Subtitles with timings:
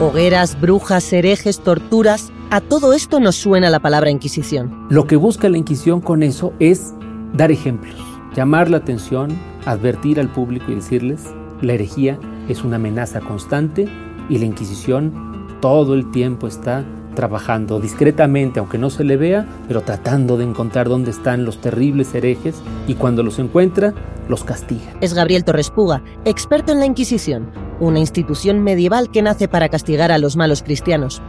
[0.00, 2.32] Hogueras, brujas, herejes, torturas.
[2.48, 4.86] A todo esto nos suena la palabra Inquisición.
[4.88, 6.94] Lo que busca la Inquisición con eso es
[7.34, 8.00] dar ejemplos,
[8.34, 11.26] llamar la atención, advertir al público y decirles,
[11.60, 12.18] la herejía
[12.48, 13.90] es una amenaza constante
[14.30, 16.82] y la Inquisición todo el tiempo está
[17.14, 22.14] trabajando discretamente, aunque no se le vea, pero tratando de encontrar dónde están los terribles
[22.14, 23.94] herejes y cuando los encuentra,
[24.28, 24.92] los castiga.
[25.00, 30.12] Es Gabriel Torres Puga, experto en la Inquisición, una institución medieval que nace para castigar
[30.12, 31.20] a los malos cristianos.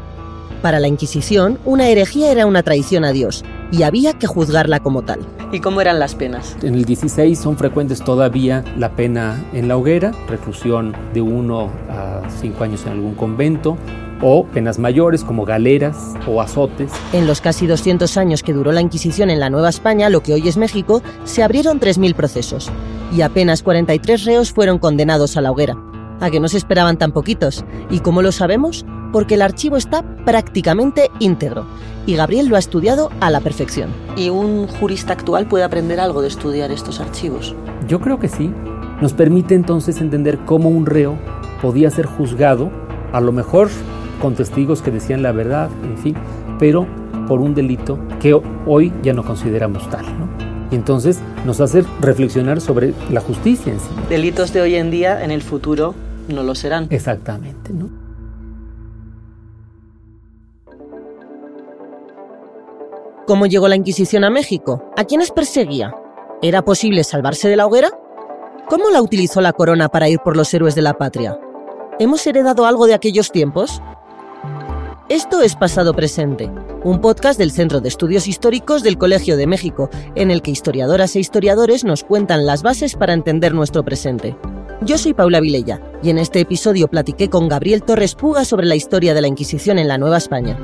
[0.62, 5.02] Para la Inquisición, una herejía era una traición a Dios y había que juzgarla como
[5.02, 5.20] tal.
[5.52, 6.56] ¿Y cómo eran las penas?
[6.62, 12.22] En el 16 son frecuentes todavía la pena en la hoguera, reclusión de uno a
[12.40, 13.76] cinco años en algún convento,
[14.22, 16.92] o penas mayores como galeras o azotes.
[17.14, 20.34] En los casi 200 años que duró la Inquisición en la Nueva España, lo que
[20.34, 22.72] hoy es México, se abrieron 3.000 procesos
[23.16, 25.78] y apenas 43 reos fueron condenados a la hoguera.
[26.20, 27.66] A que no se esperaban tan poquitos.
[27.90, 28.86] ¿Y cómo lo sabemos?
[29.12, 31.66] Porque el archivo está prácticamente íntegro
[32.06, 33.90] y Gabriel lo ha estudiado a la perfección.
[34.16, 37.56] ¿Y un jurista actual puede aprender algo de estudiar estos archivos?
[37.88, 38.54] Yo creo que sí.
[39.02, 41.18] Nos permite entonces entender cómo un reo
[41.62, 42.70] podía ser juzgado,
[43.12, 43.70] a lo mejor
[44.22, 46.16] con testigos que decían la verdad, en fin,
[46.60, 46.88] pero
[47.28, 48.34] por un delito que
[48.66, 50.06] hoy ya no consideramos tal.
[50.06, 50.30] ¿no?
[50.72, 53.90] Y entonces nos hace reflexionar sobre la justicia en sí.
[54.10, 55.96] Delitos de hoy en día, en el futuro,
[56.30, 56.88] no lo serán.
[56.90, 57.74] Exactamente.
[57.74, 57.90] ¿no?
[63.28, 64.92] ¿Cómo llegó la Inquisición a México?
[64.98, 65.94] ¿A quiénes perseguía?
[66.42, 67.90] ¿Era posible salvarse de la hoguera?
[68.68, 71.40] ¿Cómo la utilizó la corona para ir por los héroes de la patria?
[72.00, 73.82] ¿Hemos heredado algo de aquellos tiempos?
[75.12, 76.50] Esto es Pasado Presente,
[76.86, 81.18] un podcast del Centro de Estudios Históricos del Colegio de México, en el que historiadoras
[81.18, 84.38] e historiadores nos cuentan las bases para entender nuestro presente.
[84.80, 88.76] Yo soy Paula Vilella y en este episodio platiqué con Gabriel Torres Puga sobre la
[88.76, 90.58] historia de la Inquisición en la Nueva España.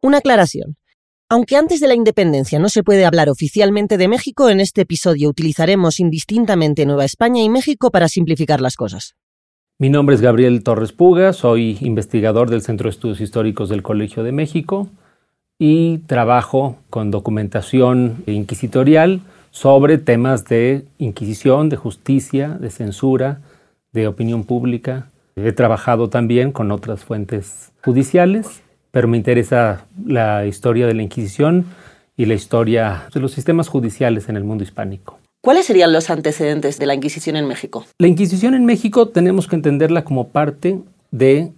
[0.00, 0.76] Una aclaración.
[1.34, 5.28] Aunque antes de la independencia no se puede hablar oficialmente de México, en este episodio
[5.28, 9.16] utilizaremos indistintamente Nueva España y México para simplificar las cosas.
[9.80, 14.22] Mi nombre es Gabriel Torres Puga, soy investigador del Centro de Estudios Históricos del Colegio
[14.22, 14.88] de México
[15.58, 19.20] y trabajo con documentación inquisitorial
[19.50, 23.40] sobre temas de inquisición, de justicia, de censura,
[23.90, 25.10] de opinión pública.
[25.34, 28.62] He trabajado también con otras fuentes judiciales
[28.94, 31.66] pero me interesa la historia de la Inquisición
[32.16, 35.18] y la historia de los sistemas judiciales en el mundo hispánico.
[35.42, 37.84] ¿Cuáles serían los antecedentes de la Inquisición en México?
[37.98, 40.78] La Inquisición en México tenemos que entenderla como parte
[41.10, 41.50] de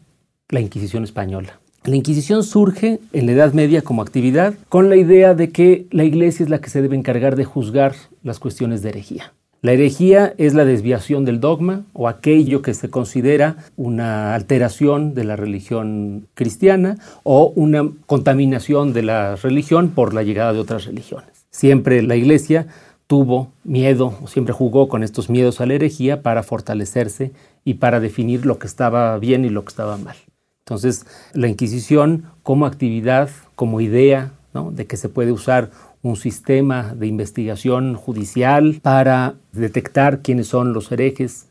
[0.49, 1.61] la Inquisición española.
[1.85, 6.05] La Inquisición surge en la Edad Media como actividad con la idea de que la
[6.05, 9.35] Iglesia es la que se debe encargar de juzgar las cuestiones de herejía.
[9.63, 15.25] La herejía es la desviación del dogma o aquello que se considera una alteración de
[15.25, 21.47] la religión cristiana o una contaminación de la religión por la llegada de otras religiones.
[21.51, 22.67] Siempre la Iglesia
[23.07, 27.33] tuvo miedo siempre jugó con estos miedos a la herejía para fortalecerse
[27.65, 30.17] y para definir lo que estaba bien y lo que estaba mal.
[30.65, 34.33] Entonces, la Inquisición como actividad, como idea
[34.73, 35.71] de que se puede usar
[36.03, 41.47] un sistema de investigación judicial para detectar quiénes son los herejes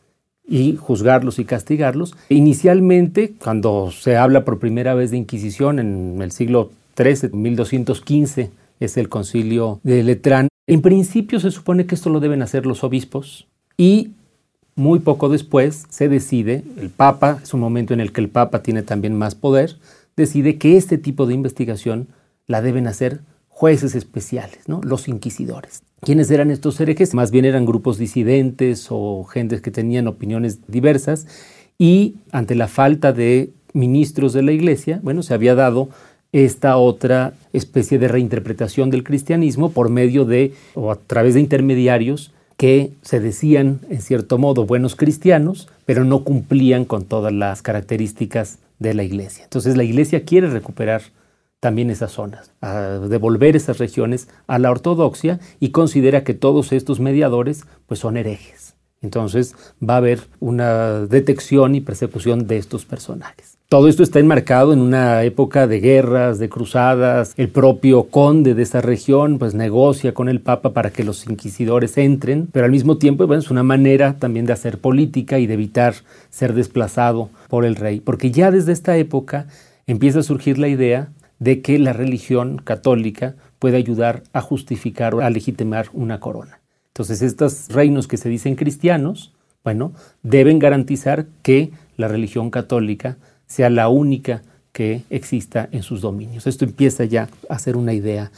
[0.48, 2.16] y juzgarlos y castigarlos.
[2.30, 8.98] Inicialmente, cuando se habla por primera vez de Inquisición en el siglo XIII, 1215, es
[8.98, 13.48] el concilio de Letrán, en principio se supone que esto lo deben hacer los obispos
[13.78, 14.12] y
[14.76, 18.62] muy poco después se decide, el Papa, es un momento en el que el Papa
[18.62, 19.78] tiene también más poder,
[20.18, 22.08] decide que este tipo de investigación
[22.48, 23.22] la deben hacer
[23.56, 24.82] jueces especiales, ¿no?
[24.84, 25.82] los inquisidores.
[26.02, 27.14] ¿Quiénes eran estos herejes?
[27.14, 31.26] Más bien eran grupos disidentes o gentes que tenían opiniones diversas
[31.78, 35.88] y ante la falta de ministros de la iglesia, bueno, se había dado
[36.34, 42.34] esta otra especie de reinterpretación del cristianismo por medio de o a través de intermediarios
[42.58, 48.60] que se decían en cierto modo buenos cristianos, pero no cumplían con todas las características
[48.80, 49.46] de la iglesia.
[49.46, 51.04] Entonces la iglesia quiere recuperar
[51.66, 57.00] también esas zonas, a devolver esas regiones a la ortodoxia y considera que todos estos
[57.00, 58.76] mediadores pues son herejes.
[59.02, 63.58] Entonces va a haber una detección y persecución de estos personajes.
[63.68, 67.34] Todo esto está enmarcado en una época de guerras, de cruzadas.
[67.36, 71.98] El propio conde de esa región pues negocia con el papa para que los inquisidores
[71.98, 75.56] entren, pero al mismo tiempo bueno, es una manera también de hacer política y de
[75.56, 75.96] evitar
[76.30, 79.48] ser desplazado por el rey, porque ya desde esta época
[79.88, 81.10] empieza a surgir la idea
[81.40, 86.62] de que la religión católica puede ayudar a justificar o a legitimar una corona.
[86.88, 89.34] Entonces, estos reinos que se dicen cristianos,
[89.64, 89.94] bueno,
[90.24, 93.18] deben garantizar que la religión católica
[93.48, 96.48] sea la única que exista en sus dominios.
[96.48, 98.32] Esto empieza ya a ser una idea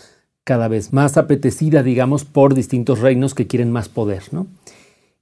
[0.43, 4.23] cada vez más apetecida, digamos, por distintos reinos que quieren más poder.
[4.31, 4.47] ¿no?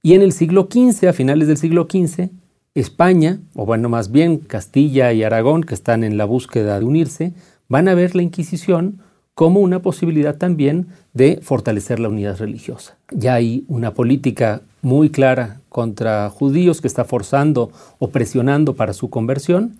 [0.02, 2.28] Y en el siglo XV, a finales del siglo XV,
[2.74, 7.32] España, o bueno, más bien Castilla y Aragón, que están en la búsqueda de unirse,
[7.68, 9.00] van a ver la Inquisición
[9.34, 12.96] como una posibilidad también de fortalecer la unidad religiosa.
[13.10, 19.10] Ya hay una política muy clara contra judíos que está forzando o presionando para su
[19.10, 19.76] conversión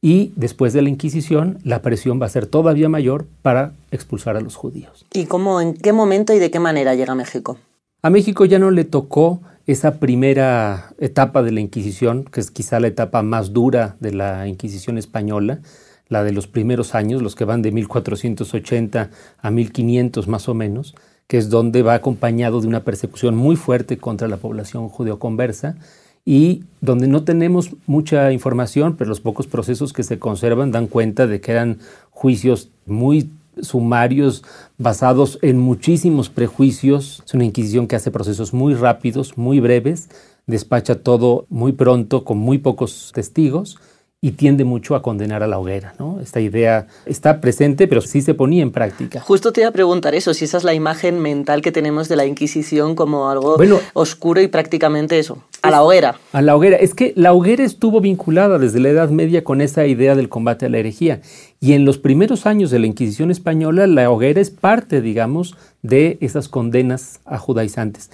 [0.00, 4.40] y después de la Inquisición la presión va a ser todavía mayor para expulsar a
[4.40, 5.06] los judíos.
[5.12, 7.58] ¿Y cómo, en qué momento y de qué manera llega a México?
[8.02, 12.80] A México ya no le tocó esa primera etapa de la Inquisición, que es quizá
[12.80, 15.60] la etapa más dura de la Inquisición española,
[16.08, 19.10] la de los primeros años, los que van de 1480
[19.40, 20.94] a 1500 más o menos,
[21.26, 25.76] que es donde va acompañado de una persecución muy fuerte contra la población judeoconversa
[26.24, 31.26] y donde no tenemos mucha información, pero los pocos procesos que se conservan dan cuenta
[31.26, 31.78] de que eran
[32.10, 33.30] juicios muy
[33.60, 34.44] sumarios
[34.78, 37.22] basados en muchísimos prejuicios.
[37.26, 40.08] Es una Inquisición que hace procesos muy rápidos, muy breves,
[40.46, 43.78] despacha todo muy pronto con muy pocos testigos
[44.20, 45.94] y tiende mucho a condenar a la hoguera.
[45.98, 46.18] ¿no?
[46.20, 49.20] Esta idea está presente, pero sí se ponía en práctica.
[49.20, 52.16] Justo te iba a preguntar eso, si esa es la imagen mental que tenemos de
[52.16, 53.56] la Inquisición como algo
[53.92, 56.18] oscuro y prácticamente eso, a la hoguera.
[56.32, 56.76] A la hoguera.
[56.78, 60.66] Es que la hoguera estuvo vinculada desde la Edad Media con esa idea del combate
[60.66, 61.20] a la herejía.
[61.60, 66.18] Y en los primeros años de la Inquisición española, la hoguera es parte, digamos, de
[66.20, 68.10] esas condenas a judaizantes.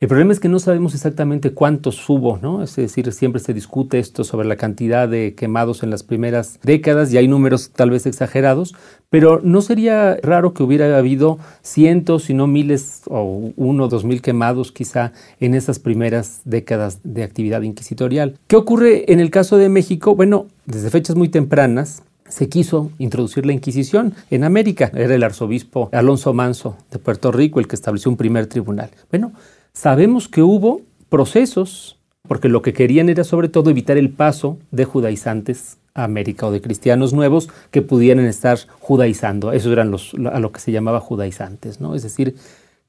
[0.00, 2.62] El problema es que no sabemos exactamente cuántos hubo, ¿no?
[2.62, 7.12] Es decir, siempre se discute esto sobre la cantidad de quemados en las primeras décadas
[7.12, 8.76] y hay números tal vez exagerados,
[9.10, 14.04] pero no sería raro que hubiera habido cientos, si no miles o uno o dos
[14.04, 18.38] mil quemados quizá en esas primeras décadas de actividad inquisitorial.
[18.46, 20.14] ¿Qué ocurre en el caso de México?
[20.14, 24.92] Bueno, desde fechas muy tempranas, se quiso introducir la Inquisición en América.
[24.94, 28.90] Era el arzobispo Alonso Manso de Puerto Rico el que estableció un primer tribunal.
[29.10, 29.32] Bueno,
[29.78, 34.84] Sabemos que hubo procesos, porque lo que querían era sobre todo evitar el paso de
[34.84, 39.52] judaizantes a América o de cristianos nuevos que pudieran estar judaizando.
[39.52, 41.94] Esos eran los, a lo que se llamaba judaizantes, ¿no?
[41.94, 42.34] Es decir,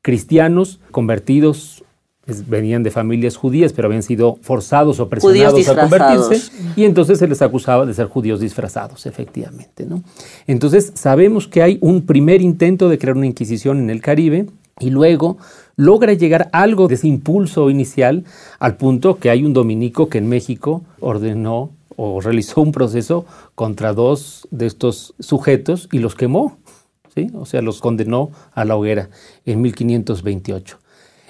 [0.01, 1.83] cristianos convertidos
[2.47, 7.27] venían de familias judías, pero habían sido forzados o presionados a convertirse, y entonces se
[7.27, 9.85] les acusaba de ser judíos disfrazados, efectivamente.
[9.85, 10.01] ¿no?
[10.47, 14.47] Entonces sabemos que hay un primer intento de crear una inquisición en el Caribe,
[14.79, 15.37] y luego
[15.75, 18.25] logra llegar algo de ese impulso inicial
[18.59, 23.93] al punto que hay un dominico que en México ordenó o realizó un proceso contra
[23.93, 26.57] dos de estos sujetos y los quemó,
[27.13, 27.29] ¿sí?
[27.33, 29.09] o sea, los condenó a la hoguera
[29.45, 30.79] en 1528.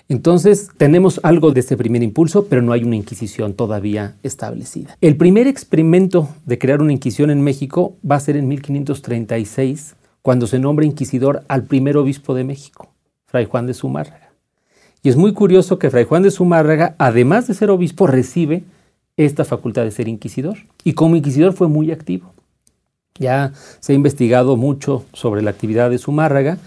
[0.10, 4.98] Entonces tenemos algo de ese primer impulso, pero no hay una Inquisición todavía establecida.
[5.02, 10.48] El primer experimento de crear una Inquisición en México va a ser en 1536, cuando
[10.48, 12.90] se nombra inquisidor al primer obispo de México.
[13.30, 14.32] Fray Juan de Zumárraga.
[15.02, 18.64] Y es muy curioso que Fray Juan de Zumárraga, además de ser obispo, recibe
[19.18, 20.58] esta facultad de ser inquisidor.
[20.84, 22.34] Y como inquisidor fue muy activo.
[23.18, 26.58] Ya se ha investigado mucho sobre la actividad de Zumárraga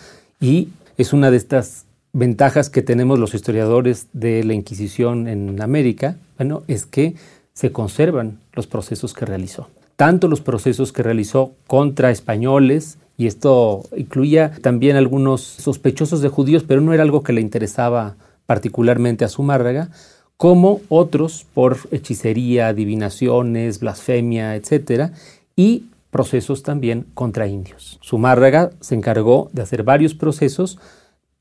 [0.41, 6.17] y es una de estas ventajas que tenemos los historiadores de la Inquisición en América,
[6.37, 7.15] bueno, es que
[7.55, 9.69] se conservan los procesos que realizó.
[9.97, 16.65] Tanto los procesos que realizó contra españoles, y esto incluía también algunos sospechosos de judíos,
[16.67, 18.17] pero no era algo que le interesaba
[18.47, 19.91] particularmente a Zumárraga,
[20.37, 25.13] como otros por hechicería, adivinaciones, blasfemia, etc.
[25.55, 27.99] Y procesos también contra indios.
[28.05, 30.79] Zumárraga se encargó de hacer varios procesos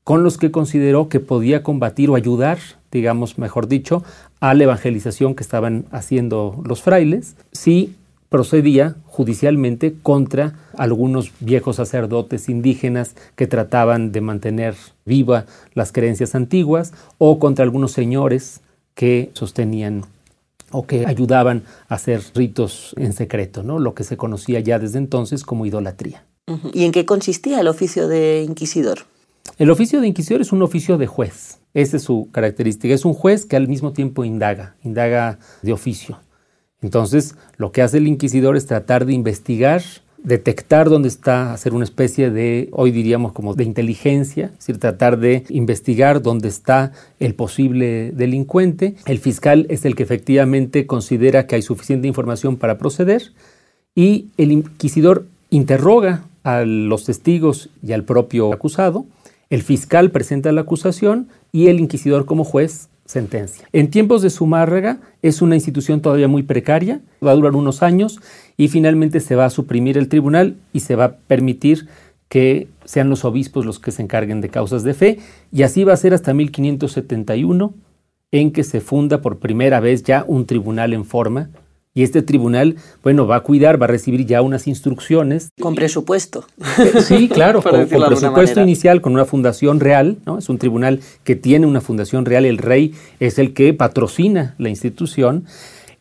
[0.04, 2.58] con los que consideró que podía combatir o ayudar,
[2.90, 4.02] digamos, mejor dicho,
[4.40, 7.94] a la evangelización que estaban haciendo los frailes, si
[8.32, 14.74] procedía judicialmente contra algunos viejos sacerdotes indígenas que trataban de mantener
[15.04, 18.62] viva las creencias antiguas o contra algunos señores
[18.94, 20.04] que sostenían
[20.72, 23.78] o que ayudaban a hacer ritos en secreto, ¿no?
[23.78, 26.24] lo que se conocía ya desde entonces como idolatría.
[26.72, 29.00] ¿Y en qué consistía el oficio de inquisidor?
[29.58, 31.58] El oficio de inquisidor es un oficio de juez.
[31.74, 32.92] Esa es su característica.
[32.94, 36.18] Es un juez que al mismo tiempo indaga, indaga de oficio.
[36.82, 39.82] Entonces, lo que hace el inquisidor es tratar de investigar,
[40.22, 45.18] detectar dónde está, hacer una especie de, hoy diríamos como de inteligencia, es decir, tratar
[45.18, 48.96] de investigar dónde está el posible delincuente.
[49.06, 53.32] El fiscal es el que efectivamente considera que hay suficiente información para proceder
[53.94, 59.06] y el inquisidor interroga a los testigos y al propio acusado
[59.50, 63.68] El fiscal presenta la acusación y el inquisidor como juez sentencia.
[63.72, 68.20] En tiempos de Zumárraga es una institución todavía muy precaria, va a durar unos años
[68.56, 71.88] y finalmente se va a suprimir el tribunal y se va a permitir
[72.28, 75.18] que sean los obispos los que se encarguen de causas de fe
[75.52, 77.74] y así va a ser hasta 1571
[78.32, 81.50] en que se funda por primera vez ya un tribunal en forma
[81.94, 85.50] y este tribunal, bueno, va a cuidar, va a recibir ya unas instrucciones.
[85.60, 86.46] Con presupuesto.
[87.02, 90.38] Sí, claro, con, presupuesto inicial, con una fundación real, ¿no?
[90.38, 94.68] Es un tribunal que tiene una fundación real, el rey es el que patrocina la
[94.68, 95.44] institución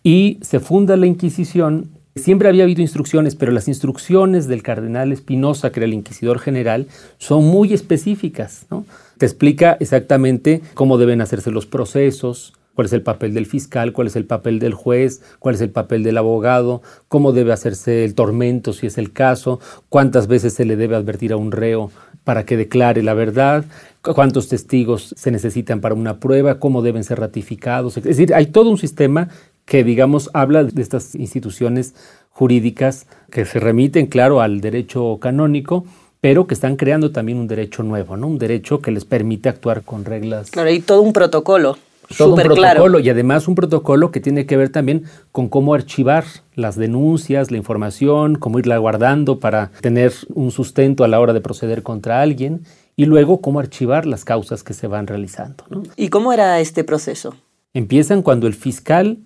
[0.03, 1.89] y se funda la Inquisición.
[2.15, 6.87] Siempre había habido instrucciones, pero las instrucciones del cardenal Espinosa, que era el inquisidor general,
[7.17, 8.85] son muy específicas, ¿no?
[9.17, 14.07] Te explica exactamente cómo deben hacerse los procesos, cuál es el papel del fiscal, cuál
[14.07, 18.15] es el papel del juez, cuál es el papel del abogado, cómo debe hacerse el
[18.15, 21.91] tormento si es el caso, cuántas veces se le debe advertir a un reo
[22.23, 23.65] para que declare la verdad,
[24.01, 27.97] cuántos testigos se necesitan para una prueba, cómo deben ser ratificados.
[27.97, 29.29] Es decir, hay todo un sistema
[29.65, 31.93] que, digamos, habla de estas instituciones
[32.31, 35.85] jurídicas que se remiten, claro, al derecho canónico,
[36.19, 38.25] pero que están creando también un derecho nuevo, ¿no?
[38.25, 40.49] Un derecho que les permite actuar con reglas.
[40.49, 41.77] Claro, hay todo un protocolo
[42.17, 46.23] todo un protocolo y además un protocolo que tiene que ver también con cómo archivar
[46.55, 51.41] las denuncias, la información, cómo irla guardando para tener un sustento a la hora de
[51.41, 52.63] proceder contra alguien
[52.95, 55.63] y luego cómo archivar las causas que se van realizando.
[55.95, 57.35] ¿Y cómo era este proceso?
[57.73, 59.17] Empiezan cuando el fiscal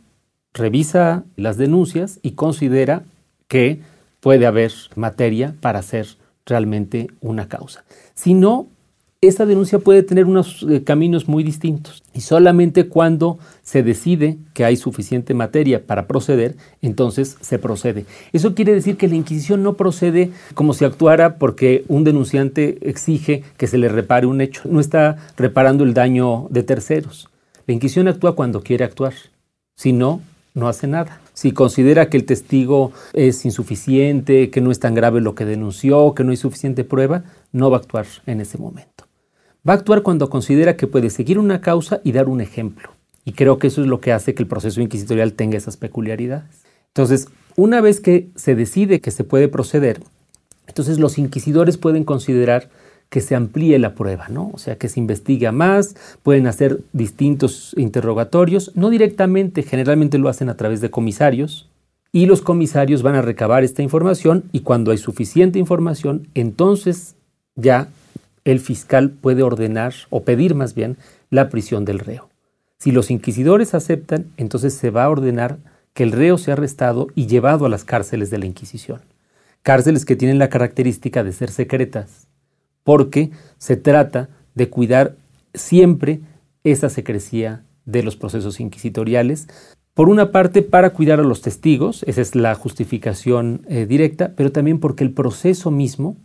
[0.53, 3.03] revisa las denuncias y considera
[3.47, 3.81] que
[4.19, 6.07] puede haber materia para hacer
[6.45, 7.83] realmente una causa.
[8.13, 8.67] Si no,
[9.27, 12.03] esa denuncia puede tener unos eh, caminos muy distintos.
[12.13, 18.05] Y solamente cuando se decide que hay suficiente materia para proceder, entonces se procede.
[18.33, 23.43] Eso quiere decir que la Inquisición no procede como si actuara porque un denunciante exige
[23.57, 24.61] que se le repare un hecho.
[24.65, 27.29] No está reparando el daño de terceros.
[27.67, 29.13] La Inquisición actúa cuando quiere actuar.
[29.75, 30.21] Si no,
[30.53, 31.19] no hace nada.
[31.33, 36.13] Si considera que el testigo es insuficiente, que no es tan grave lo que denunció,
[36.13, 39.04] que no hay suficiente prueba, no va a actuar en ese momento.
[39.67, 42.89] Va a actuar cuando considera que puede seguir una causa y dar un ejemplo.
[43.23, 46.63] Y creo que eso es lo que hace que el proceso inquisitorial tenga esas peculiaridades.
[46.89, 50.01] Entonces, una vez que se decide que se puede proceder,
[50.67, 52.69] entonces los inquisidores pueden considerar
[53.09, 54.51] que se amplíe la prueba, ¿no?
[54.53, 60.49] O sea, que se investiga más, pueden hacer distintos interrogatorios, no directamente, generalmente lo hacen
[60.49, 61.69] a través de comisarios,
[62.11, 67.15] y los comisarios van a recabar esta información y cuando hay suficiente información, entonces
[67.55, 67.89] ya
[68.45, 70.97] el fiscal puede ordenar o pedir más bien
[71.29, 72.29] la prisión del reo.
[72.77, 75.57] Si los inquisidores aceptan, entonces se va a ordenar
[75.93, 79.01] que el reo sea arrestado y llevado a las cárceles de la Inquisición.
[79.63, 82.27] Cárceles que tienen la característica de ser secretas,
[82.83, 85.15] porque se trata de cuidar
[85.53, 86.19] siempre
[86.63, 89.47] esa secrecía de los procesos inquisitoriales.
[89.93, 94.51] Por una parte, para cuidar a los testigos, esa es la justificación eh, directa, pero
[94.51, 96.17] también porque el proceso mismo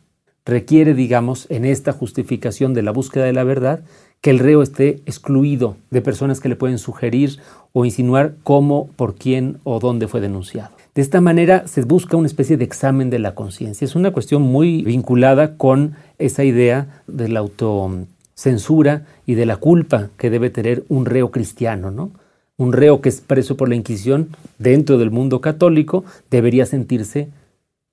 [0.44, 3.80] requiere, digamos, en esta justificación de la búsqueda de la verdad,
[4.20, 7.38] que el reo esté excluido de personas que le pueden sugerir
[7.73, 10.70] o insinuar cómo, por quién o dónde fue denunciado.
[10.94, 13.85] De esta manera se busca una especie de examen de la conciencia.
[13.85, 20.11] Es una cuestión muy vinculada con esa idea de la autocensura y de la culpa
[20.18, 22.11] que debe tener un reo cristiano, ¿no?
[22.56, 24.28] Un reo que es preso por la Inquisición
[24.59, 27.30] dentro del mundo católico debería sentirse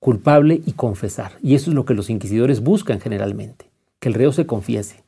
[0.00, 1.32] culpable y confesar.
[1.42, 3.66] Y eso es lo que los inquisidores buscan generalmente,
[4.00, 5.02] que el reo se confiese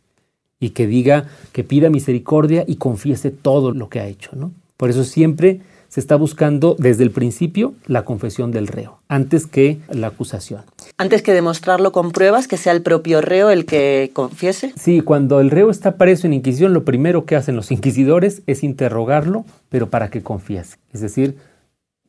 [0.58, 4.30] y que diga, que pida misericordia y confiese todo lo que ha hecho.
[4.34, 4.52] ¿no?
[4.76, 9.80] Por eso siempre se está buscando desde el principio la confesión del reo, antes que
[9.88, 10.62] la acusación.
[10.98, 14.72] Antes que demostrarlo con pruebas, que sea el propio reo el que confiese.
[14.76, 18.62] Sí, cuando el reo está preso en Inquisición, lo primero que hacen los inquisidores es
[18.62, 20.76] interrogarlo, pero para que confiese.
[20.92, 21.36] Es decir,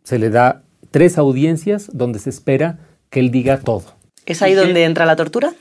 [0.03, 0.61] se le da
[0.91, 2.79] tres audiencias donde se espera
[3.09, 3.83] que él diga todo.
[4.25, 5.53] ¿Es ahí donde entra la tortura?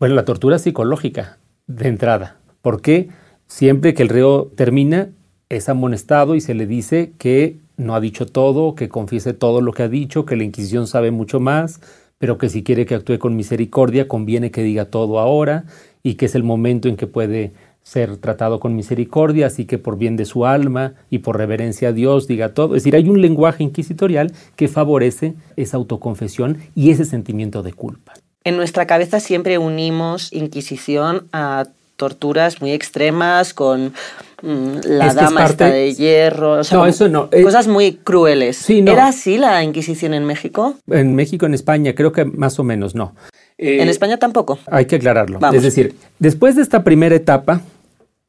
[0.00, 3.08] Bueno, la tortura psicológica de entrada, porque
[3.46, 5.10] siempre que el reo termina
[5.48, 9.72] es amonestado y se le dice que no ha dicho todo, que confiese todo lo
[9.72, 11.80] que ha dicho, que la Inquisición sabe mucho más,
[12.18, 15.64] pero que si quiere que actúe con misericordia conviene que diga todo ahora
[16.02, 17.52] y que es el momento en que puede
[17.88, 21.92] ser tratado con misericordia, así que por bien de su alma y por reverencia a
[21.92, 22.76] Dios diga todo.
[22.76, 28.12] Es decir, hay un lenguaje inquisitorial que favorece esa autoconfesión y ese sentimiento de culpa.
[28.44, 31.64] En nuestra cabeza siempre unimos Inquisición a
[31.96, 33.94] torturas muy extremas con
[34.42, 37.30] mm, la dama de hierro, no, eso no.
[37.32, 38.68] Eh, cosas muy crueles.
[38.68, 40.74] ¿Era así la Inquisición en México?
[40.88, 43.14] En México, en España, creo que más o menos no.
[43.56, 44.58] en España tampoco.
[44.70, 45.40] Hay que aclararlo.
[45.54, 47.62] Es decir, después de esta primera etapa,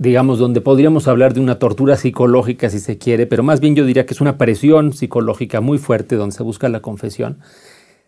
[0.01, 3.85] digamos, donde podríamos hablar de una tortura psicológica si se quiere, pero más bien yo
[3.85, 7.39] diría que es una presión psicológica muy fuerte donde se busca la confesión.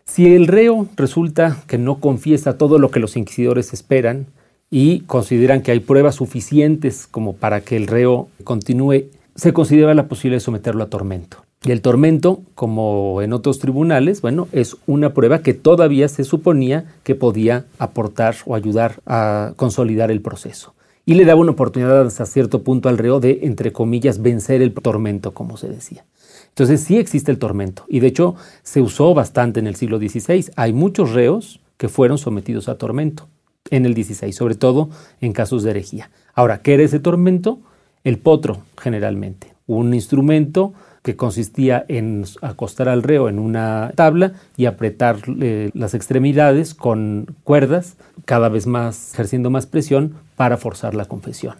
[0.06, 4.26] Si el reo resulta que no confiesa todo lo que los inquisidores esperan
[4.70, 10.08] y consideran que hay pruebas suficientes como para que el reo continúe, se considera la
[10.08, 11.44] posibilidad de someterlo a tormento.
[11.62, 16.86] Y el tormento, como en otros tribunales, bueno, es una prueba que todavía se suponía
[17.02, 20.72] que podía aportar o ayudar a consolidar el proceso
[21.04, 24.72] y le daba una oportunidad hasta cierto punto al reo de, entre comillas, vencer el
[24.72, 26.04] tormento, como se decía.
[26.48, 30.50] Entonces sí existe el tormento y de hecho se usó bastante en el siglo XVI.
[30.56, 33.26] Hay muchos reos que fueron sometidos a tormento
[33.70, 34.90] en el XVI, sobre todo
[35.20, 36.10] en casos de herejía.
[36.34, 37.58] Ahora, ¿qué era ese tormento?
[38.04, 44.66] El potro, generalmente, un instrumento que consistía en acostar al reo en una tabla y
[44.66, 51.56] apretar las extremidades con cuerdas, cada vez más ejerciendo más presión para forzar la confesión.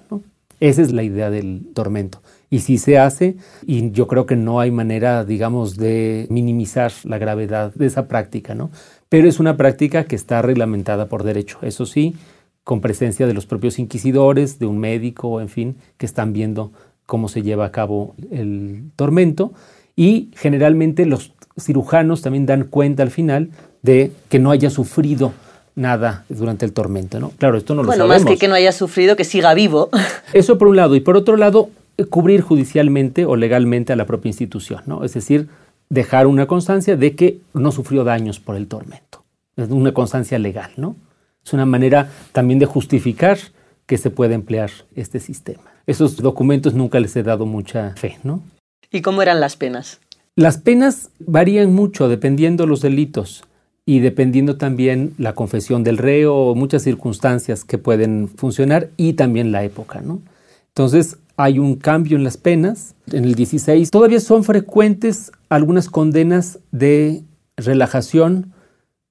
[0.61, 2.23] Esa es la idea del tormento.
[2.49, 7.19] Y si se hace, y yo creo que no hay manera, digamos, de minimizar la
[7.19, 8.71] gravedad de esa práctica, ¿no?
[9.09, 11.59] Pero es una práctica que está reglamentada por derecho.
[11.63, 12.15] Eso sí,
[12.63, 16.73] con presencia de los propios inquisidores, de un médico, en fin, que están viendo
[17.07, 19.53] cómo se lleva a cabo el tormento
[19.97, 23.51] y generalmente los cirujanos también dan cuenta al final
[23.83, 25.33] de que no haya sufrido
[25.75, 27.31] nada durante el tormento, ¿no?
[27.39, 28.07] Claro, esto no lo sabemos.
[28.09, 29.91] Bueno, más que que no haya sufrido, que siga vivo.
[30.33, 30.95] Eso por un lado.
[30.97, 31.71] Y por otro lado,
[32.11, 35.05] cubrir judicialmente o legalmente a la propia institución, ¿no?
[35.05, 35.49] Es decir,
[35.89, 39.25] dejar una constancia de que no sufrió daños por el tormento.
[39.57, 40.97] Es una constancia legal, ¿no?
[41.45, 43.39] Es una manera también de justificar
[43.87, 48.43] que se puede emplear este sistema esos documentos nunca les he dado mucha fe, ¿no?
[48.91, 50.01] ¿Y cómo eran las penas?
[50.37, 53.45] Las penas varían mucho dependiendo los delitos
[53.85, 59.65] y dependiendo también la confesión del reo, muchas circunstancias que pueden funcionar y también la
[59.65, 60.21] época, ¿no?
[60.69, 62.95] Entonces hay un cambio en las penas.
[63.11, 67.25] En el 16 todavía son frecuentes algunas condenas de
[67.57, 68.53] relajación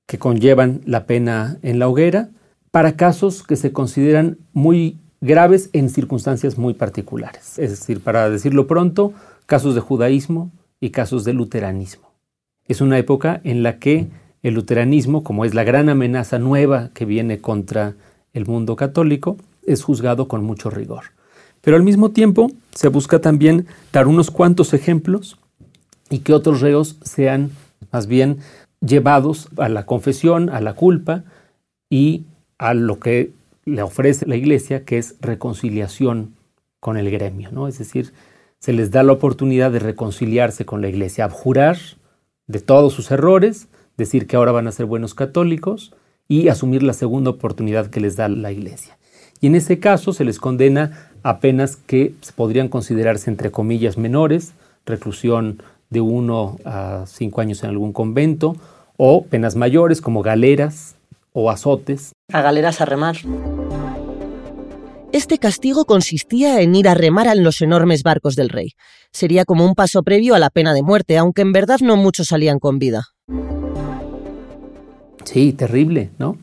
[0.07, 2.29] que conllevan la pena en la hoguera
[2.71, 7.59] para casos que se consideran muy graves en circunstancias muy particulares.
[7.59, 9.13] Es decir, para decirlo pronto,
[9.45, 12.11] casos de judaísmo y casos de luteranismo.
[12.67, 14.07] Es una época en la que
[14.41, 17.93] el luteranismo, como es la gran amenaza nueva que viene contra
[18.33, 21.03] el mundo católico, es juzgado con mucho rigor.
[21.61, 25.37] Pero al mismo tiempo se busca también dar unos cuantos ejemplos
[26.09, 27.51] y que otros reos sean
[27.91, 28.39] más bien
[28.79, 31.23] llevados a la confesión, a la culpa
[31.89, 32.23] y
[32.57, 33.31] a lo que
[33.65, 36.35] le ofrece la iglesia, que es reconciliación
[36.79, 37.67] con el gremio, ¿no?
[37.67, 38.13] Es decir,
[38.59, 41.77] se les da la oportunidad de reconciliarse con la iglesia, abjurar
[42.47, 45.93] de todos sus errores, decir que ahora van a ser buenos católicos
[46.27, 48.97] y asumir la segunda oportunidad que les da la iglesia.
[49.39, 54.53] Y en ese caso se les condena a penas que podrían considerarse entre comillas menores,
[54.85, 58.55] reclusión de uno a cinco años en algún convento,
[58.97, 60.95] o penas mayores como galeras
[61.33, 62.11] o azotes.
[62.31, 63.17] A galeras a remar.
[65.11, 68.71] Este castigo consistía en ir a remar en los enormes barcos del rey.
[69.11, 72.27] Sería como un paso previo a la pena de muerte, aunque en verdad no muchos
[72.27, 73.09] salían con vida.
[75.25, 76.37] Sí, terrible, ¿no?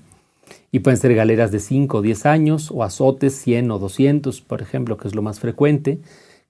[0.71, 4.61] Y pueden ser galeras de 5 o 10 años, o azotes 100 o 200, por
[4.61, 5.99] ejemplo, que es lo más frecuente,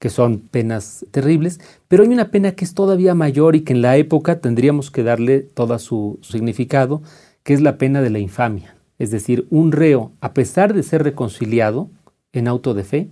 [0.00, 1.60] que son penas terribles.
[1.86, 5.04] Pero hay una pena que es todavía mayor y que en la época tendríamos que
[5.04, 7.00] darle todo su significado,
[7.48, 8.76] que es la pena de la infamia.
[8.98, 11.88] Es decir, un reo, a pesar de ser reconciliado,
[12.34, 13.08] en auto de fe,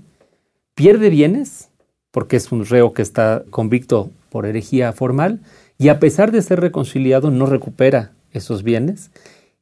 [0.75, 1.70] pierde bienes,
[2.11, 5.40] porque es un reo que está convicto por herejía formal,
[5.79, 9.11] y a pesar de ser reconciliado no recupera esos bienes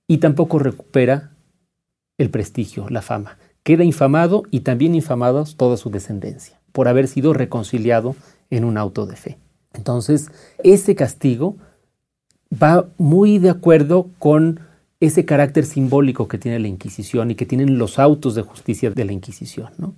[0.08, 1.30] y tampoco recupera
[2.18, 3.38] el prestigio, la fama.
[3.62, 8.16] Queda infamado y también infamados toda su descendencia por haber sido reconciliado
[8.50, 9.38] en un auto de fe.
[9.72, 10.32] Entonces,
[10.64, 11.58] ese castigo
[12.62, 14.60] va muy de acuerdo con
[15.00, 19.04] ese carácter simbólico que tiene la Inquisición y que tienen los autos de justicia de
[19.04, 19.70] la Inquisición.
[19.78, 19.94] ¿no?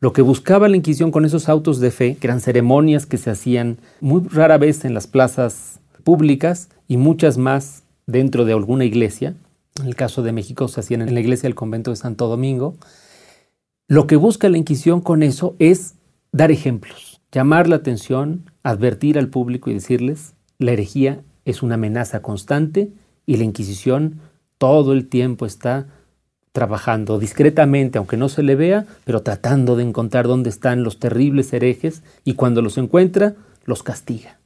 [0.00, 3.30] Lo que buscaba la Inquisición con esos autos de fe, que eran ceremonias que se
[3.30, 9.34] hacían muy rara vez en las plazas públicas y muchas más dentro de alguna iglesia,
[9.80, 12.74] en el caso de México se hacían en la iglesia del convento de Santo Domingo,
[13.86, 15.94] lo que busca la Inquisición con eso es
[16.32, 22.22] dar ejemplos, llamar la atención, advertir al público y decirles, la herejía es una amenaza
[22.22, 22.90] constante
[23.26, 24.20] y la Inquisición
[24.58, 25.86] todo el tiempo está
[26.52, 31.52] trabajando discretamente, aunque no se le vea, pero tratando de encontrar dónde están los terribles
[31.52, 34.38] herejes y cuando los encuentra, los castiga.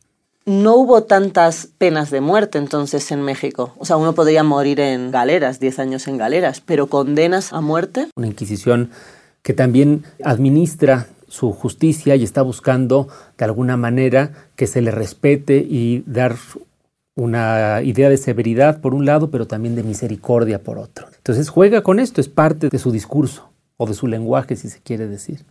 [0.46, 3.74] no hubo tantas penas de muerte entonces en México.
[3.78, 8.06] O sea, uno podría morir en galeras, 10 años en galeras, pero condenas a muerte.
[8.14, 8.90] Una Inquisición
[9.42, 15.59] que también administra su justicia y está buscando de alguna manera que se le respete
[15.59, 16.37] y dar
[17.16, 21.09] una idea de severidad por un lado, pero también de misericordia por otro.
[21.16, 24.81] Entonces juega con esto, es parte de su discurso o de su lenguaje, si se
[24.81, 25.44] quiere decir.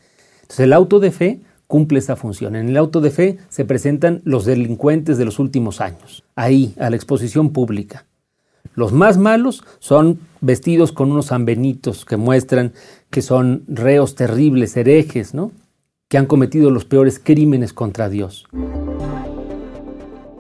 [0.44, 2.56] Entonces el auto de fe cumple esa función.
[2.56, 6.92] En el auto de fe se presentan los delincuentes de los últimos años, ahí, a
[6.92, 8.06] la exposición pública.
[8.76, 12.74] Los más malos son vestidos con unos sanbenitos que muestran
[13.10, 15.52] que son reos terribles, herejes, ¿no?
[16.10, 18.46] que han cometido los peores crímenes contra Dios.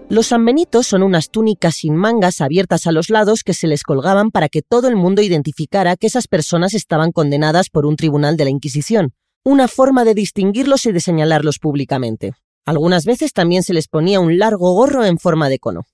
[0.08, 4.30] Los sanbenitos son unas túnicas sin mangas abiertas a los lados que se les colgaban
[4.30, 8.44] para que todo el mundo identificara que esas personas estaban condenadas por un tribunal de
[8.44, 9.13] la Inquisición,
[9.44, 12.34] una forma de distinguirlos y de señalarlos públicamente.
[12.65, 15.88] Algunas veces también se les ponía un largo gorro en forma de cono.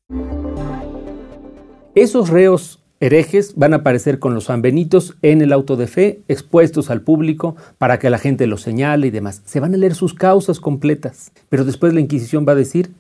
[1.96, 6.90] Esos reos herejes van a aparecer con los sanbenitos en el auto de fe, expuestos
[6.90, 9.42] al público para que la gente los señale y demás.
[9.46, 12.92] Se van a leer sus causas completas, pero después la Inquisición va a decir,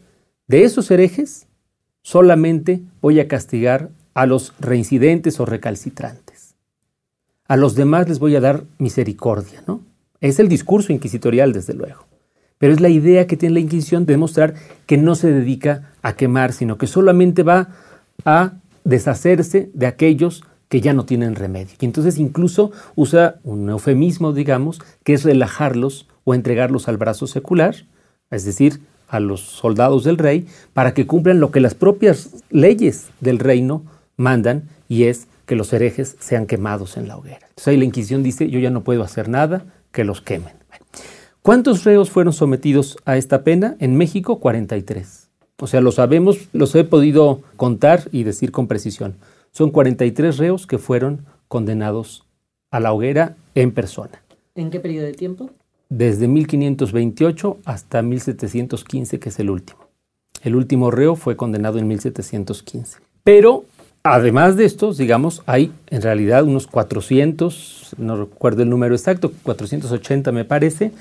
[0.52, 1.48] de esos herejes
[2.02, 6.56] solamente voy a castigar a los reincidentes o recalcitrantes.
[7.48, 9.82] A los demás les voy a dar misericordia, ¿no?
[10.20, 12.06] Es el discurso inquisitorial, desde luego.
[12.58, 16.18] Pero es la idea que tiene la Inquisición de demostrar que no se dedica a
[16.18, 17.70] quemar, sino que solamente va
[18.26, 21.76] a deshacerse de aquellos que ya no tienen remedio.
[21.80, 27.76] Y entonces incluso usa un eufemismo, digamos, que es relajarlos o entregarlos al brazo secular,
[28.30, 33.10] es decir, a los soldados del rey, para que cumplan lo que las propias leyes
[33.19, 33.84] del reino
[34.17, 37.45] mandan, y es que los herejes sean quemados en la hoguera.
[37.50, 40.54] Entonces ahí la Inquisición dice, yo ya no puedo hacer nada, que los quemen.
[41.41, 43.76] ¿Cuántos reos fueron sometidos a esta pena?
[43.80, 45.30] En México, 43.
[45.60, 49.15] O sea, lo sabemos, los he podido contar y decir con precisión.
[49.52, 52.24] Son 43 reos que fueron condenados
[52.71, 54.24] a la hoguera en persona.
[54.56, 55.50] ¿En qué periodo de tiempo?
[55.91, 59.89] Desde 1528 hasta 1715, que es el último.
[60.41, 62.99] El último reo fue condenado en 1715.
[63.25, 63.65] Pero
[64.04, 70.32] Además de estos, digamos, hay en realidad unos 400, no recuerdo el número exacto, 480
[70.32, 70.91] me parece,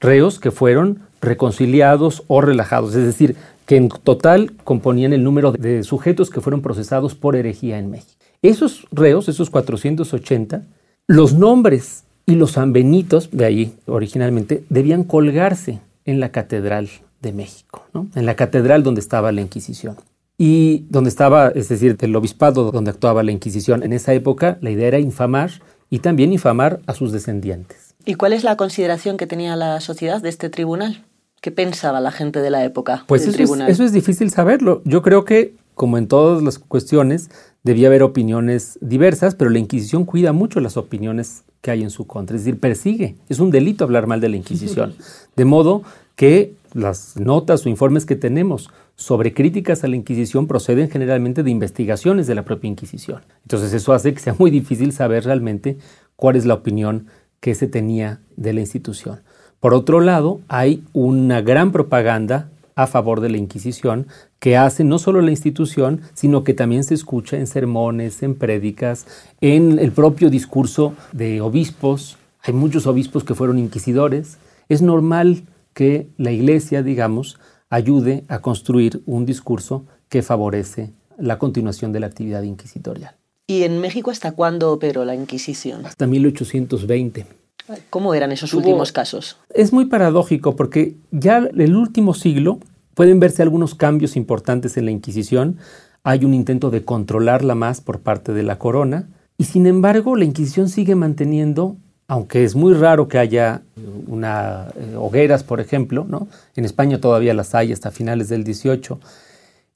[0.00, 5.82] reos que fueron reconciliados o relajados, es decir, que en total componían el número de
[5.82, 8.22] sujetos que fueron procesados por herejía en México.
[8.42, 10.66] Esos reos, esos 480,
[11.06, 16.88] los nombres y los sanbenitos, de ahí originalmente, debían colgarse en la Catedral
[17.20, 19.96] de México, en la catedral donde estaba la Inquisición
[20.36, 23.82] y donde estaba, es decir, el obispado donde actuaba la Inquisición.
[23.84, 25.50] En esa época la idea era infamar
[25.88, 27.94] y también infamar a sus descendientes.
[28.04, 31.04] ¿Y cuál es la consideración que tenía la sociedad de este tribunal?
[31.40, 33.68] ¿Qué pensaba la gente de la época pues eso tribunal?
[33.68, 34.82] Es, eso es difícil saberlo.
[34.84, 37.30] Yo creo que, como en todas las cuestiones,
[37.62, 42.06] debía haber opiniones diversas, pero la Inquisición cuida mucho las opiniones que hay en su
[42.06, 42.36] contra.
[42.36, 43.16] Es decir, persigue.
[43.28, 44.94] Es un delito hablar mal de la Inquisición.
[45.36, 45.82] De modo
[46.16, 51.50] que las notas o informes que tenemos sobre críticas a la Inquisición proceden generalmente de
[51.50, 53.22] investigaciones de la propia Inquisición.
[53.42, 55.78] Entonces eso hace que sea muy difícil saber realmente
[56.16, 57.06] cuál es la opinión
[57.40, 59.20] que se tenía de la institución.
[59.60, 64.06] Por otro lado, hay una gran propaganda a favor de la Inquisición
[64.38, 69.06] que hace no solo la institución, sino que también se escucha en sermones, en prédicas,
[69.40, 72.18] en el propio discurso de obispos.
[72.42, 74.38] Hay muchos obispos que fueron inquisidores.
[74.68, 77.38] Es normal que la iglesia, digamos,
[77.70, 83.16] ayude a construir un discurso que favorece la continuación de la actividad inquisitorial.
[83.46, 85.84] ¿Y en México hasta cuándo operó la Inquisición?
[85.84, 87.41] Hasta 1820.
[87.90, 89.36] ¿Cómo eran esos últimos casos?
[89.54, 92.58] Es muy paradójico porque ya en el último siglo
[92.94, 95.58] pueden verse algunos cambios importantes en la Inquisición.
[96.04, 100.24] Hay un intento de controlarla más por parte de la corona y sin embargo la
[100.24, 101.76] Inquisición sigue manteniendo
[102.08, 103.62] aunque es muy raro que haya
[104.06, 106.28] una, eh, hogueras, por ejemplo, ¿no?
[106.56, 109.00] En España todavía las hay hasta finales del 18.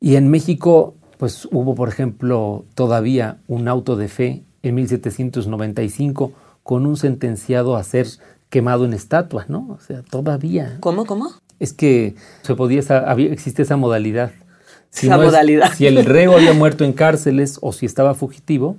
[0.00, 6.32] Y en México, pues hubo, por ejemplo, todavía un auto de fe en 1795
[6.66, 8.08] con un sentenciado a ser
[8.50, 9.68] quemado en estatua, ¿no?
[9.70, 10.78] O sea, todavía.
[10.80, 11.30] ¿Cómo, cómo?
[11.60, 12.80] Es que se podía,
[13.30, 14.32] existe esa modalidad.
[14.90, 15.72] Si esa modalidad.
[15.74, 18.76] si el reo había muerto en cárceles o si estaba fugitivo,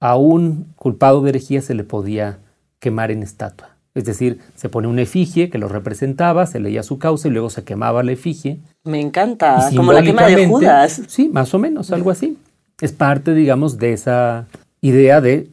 [0.00, 2.38] a un culpado de herejía se le podía
[2.78, 3.76] quemar en estatua.
[3.94, 7.50] Es decir, se pone una efigie que lo representaba, se leía su causa y luego
[7.50, 8.58] se quemaba la efigie.
[8.84, 11.02] Me encanta, como la quema de Judas.
[11.08, 12.38] Sí, más o menos, algo así.
[12.80, 14.46] Es parte, digamos, de esa
[14.80, 15.50] idea de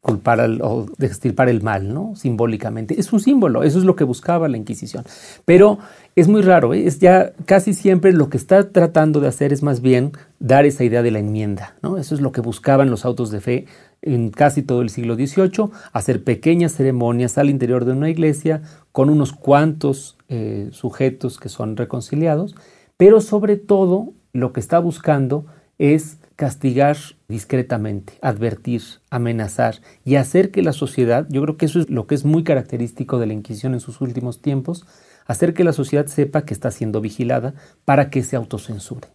[0.00, 2.16] culpar al, o extirpar el mal, ¿no?
[2.16, 2.98] Simbólicamente.
[2.98, 5.04] Es un símbolo, eso es lo que buscaba la Inquisición.
[5.44, 5.78] Pero
[6.16, 6.86] es muy raro, ¿eh?
[6.86, 10.84] es ya casi siempre lo que está tratando de hacer es más bien dar esa
[10.84, 11.98] idea de la enmienda, ¿no?
[11.98, 13.66] Eso es lo que buscaban los autos de fe
[14.02, 19.10] en casi todo el siglo XVIII, hacer pequeñas ceremonias al interior de una iglesia con
[19.10, 22.54] unos cuantos eh, sujetos que son reconciliados,
[22.96, 25.44] pero sobre todo lo que está buscando
[25.78, 26.96] es castigar
[27.28, 32.14] discretamente, advertir, amenazar y hacer que la sociedad, yo creo que eso es lo que
[32.14, 34.86] es muy característico de la Inquisición en sus últimos tiempos,
[35.26, 37.52] hacer que la sociedad sepa que está siendo vigilada
[37.84, 39.06] para que se autocensure,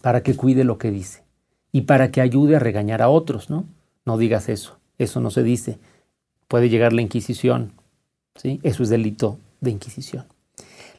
[0.00, 1.24] para que cuide lo que dice
[1.72, 3.66] y para que ayude a regañar a otros, ¿no?
[4.06, 5.80] No digas eso, eso no se dice.
[6.46, 7.72] Puede llegar la Inquisición,
[8.36, 8.60] ¿sí?
[8.62, 10.26] Eso es delito de Inquisición.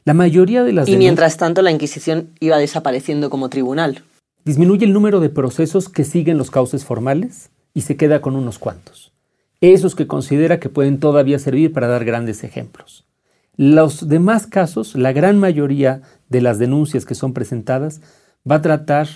[0.04, 0.86] La mayoría de las...
[0.86, 4.02] Y mientras tanto la Inquisición iba desapareciendo como tribunal.
[4.44, 8.58] Disminuye el número de procesos que siguen los cauces formales y se queda con unos
[8.58, 9.12] cuantos.
[9.60, 13.06] Esos que considera que pueden todavía servir para dar grandes ejemplos.
[13.56, 18.00] Los demás casos, la gran mayoría de las denuncias que son presentadas,
[18.50, 19.06] va a tratar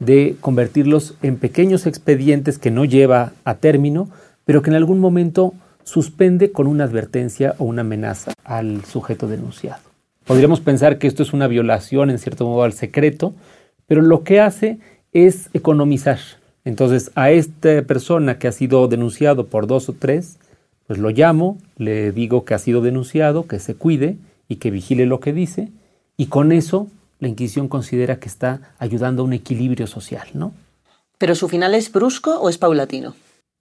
[0.00, 4.10] de convertirlos en pequeños expedientes que no lleva a término,
[4.44, 9.80] pero que en algún momento suspende con una advertencia o una amenaza al sujeto denunciado.
[10.26, 13.34] Podríamos pensar que esto es una violación en cierto modo al secreto,
[13.94, 14.80] pero lo que hace
[15.12, 16.18] es economizar.
[16.64, 20.38] Entonces a esta persona que ha sido denunciado por dos o tres,
[20.88, 24.16] pues lo llamo, le digo que ha sido denunciado, que se cuide
[24.48, 25.68] y que vigile lo que dice,
[26.16, 26.88] y con eso
[27.20, 30.52] la Inquisición considera que está ayudando a un equilibrio social, ¿no?
[31.16, 33.14] ¿Pero su final es brusco o es paulatino?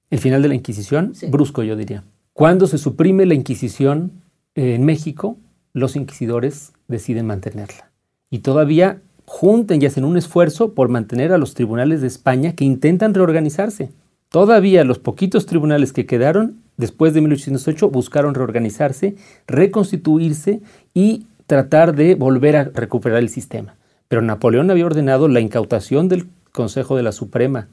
[0.10, 2.04] El final de la Inquisición, brusco yo diría.
[2.34, 4.13] Cuando se suprime la Inquisición
[4.56, 5.38] en México,
[5.74, 7.91] los inquisidores deciden mantenerla.
[8.32, 12.66] Y todavía junten y hacen un esfuerzo por mantener a los tribunales de España que
[12.66, 13.92] intentan reorganizarse.
[14.30, 19.16] Todavía los poquitos tribunales que quedaron después de 1808 buscaron reorganizarse,
[19.48, 20.62] reconstituirse
[20.94, 23.76] y tratar de volver a recuperar el sistema.
[24.08, 27.68] Pero Napoleón había ordenado la incautación del Consejo de la Suprema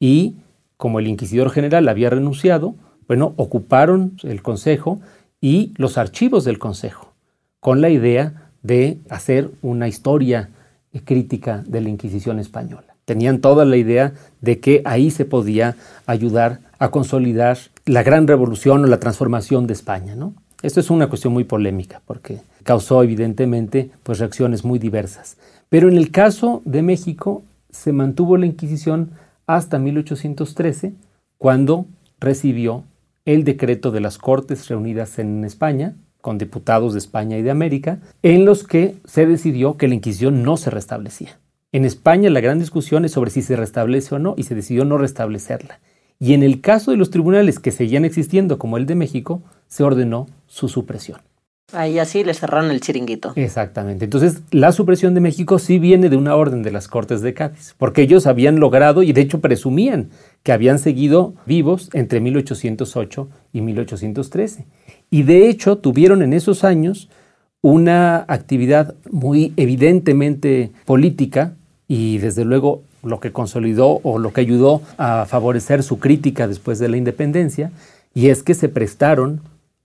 [0.00, 0.36] y
[0.76, 2.74] como el inquisidor general había renunciado,
[3.06, 5.00] bueno, ocuparon el Consejo
[5.40, 7.12] y los archivos del Consejo
[7.60, 10.50] con la idea de hacer una historia
[11.00, 12.94] crítica de la Inquisición española.
[13.04, 15.76] Tenían toda la idea de que ahí se podía
[16.06, 20.14] ayudar a consolidar la gran revolución o la transformación de España.
[20.14, 20.34] ¿no?
[20.62, 25.36] Esto es una cuestión muy polémica porque causó evidentemente pues, reacciones muy diversas.
[25.68, 29.10] Pero en el caso de México se mantuvo la Inquisición
[29.46, 30.94] hasta 1813
[31.36, 31.86] cuando
[32.20, 32.84] recibió
[33.24, 37.98] el decreto de las Cortes reunidas en España con diputados de España y de América,
[38.22, 41.38] en los que se decidió que la Inquisición no se restablecía.
[41.70, 44.86] En España la gran discusión es sobre si se restablece o no y se decidió
[44.86, 45.80] no restablecerla.
[46.18, 49.84] Y en el caso de los tribunales que seguían existiendo, como el de México, se
[49.84, 51.20] ordenó su supresión.
[51.74, 53.32] Ahí así les cerraron el chiringuito.
[53.36, 54.04] Exactamente.
[54.04, 57.74] Entonces, la supresión de México sí viene de una orden de las Cortes de Cádiz,
[57.78, 60.10] porque ellos habían logrado y de hecho presumían
[60.42, 64.66] que habían seguido vivos entre 1808 y 1813.
[65.10, 67.08] Y de hecho tuvieron en esos años
[67.60, 71.54] una actividad muy evidentemente política
[71.88, 76.78] y desde luego lo que consolidó o lo que ayudó a favorecer su crítica después
[76.78, 77.70] de la independencia,
[78.14, 79.40] y es que se prestaron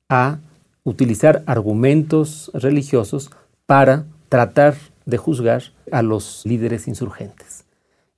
[0.07, 0.39] a
[0.83, 3.31] utilizar argumentos religiosos
[3.65, 7.65] para tratar de juzgar a los líderes insurgentes.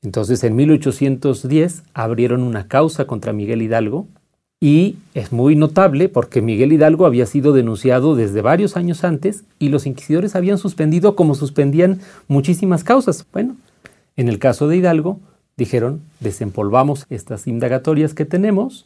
[0.01, 4.07] Entonces, en 1810 abrieron una causa contra Miguel Hidalgo,
[4.63, 9.69] y es muy notable porque Miguel Hidalgo había sido denunciado desde varios años antes y
[9.69, 13.25] los inquisidores habían suspendido como suspendían muchísimas causas.
[13.33, 13.55] Bueno,
[14.15, 15.19] en el caso de Hidalgo
[15.57, 18.85] dijeron, desempolvamos estas indagatorias que tenemos,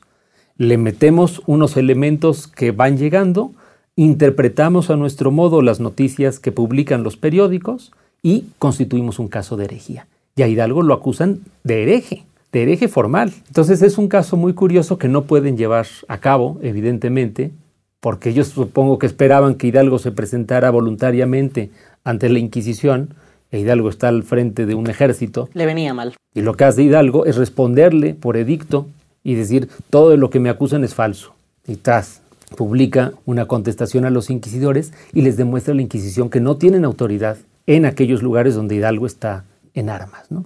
[0.58, 3.52] le metemos unos elementos que van llegando,
[3.96, 9.66] interpretamos a nuestro modo las noticias que publican los periódicos y constituimos un caso de
[9.66, 10.08] herejía.
[10.36, 13.34] Y a Hidalgo lo acusan de hereje de hereje formal.
[13.48, 17.52] Entonces es un caso muy curioso que no pueden llevar a cabo, evidentemente,
[18.00, 21.70] porque ellos supongo que esperaban que Hidalgo se presentara voluntariamente
[22.06, 23.10] ante la Inquisición,
[23.52, 25.50] e Hidalgo está al frente de un ejército.
[25.54, 26.14] Le venía mal.
[26.34, 28.88] Y lo que hace Hidalgo es responderle por edicto
[29.22, 31.36] y decir, todo de lo que me acusan es falso.
[31.68, 32.22] Y tras,
[32.56, 36.86] publica una contestación a los inquisidores y les demuestra a la Inquisición que no tienen
[36.86, 40.30] autoridad en aquellos lugares donde Hidalgo está en armas.
[40.30, 40.46] ¿no?